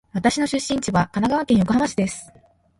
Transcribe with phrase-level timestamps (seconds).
[0.13, 2.31] 私の出身地は神奈川県横浜市です。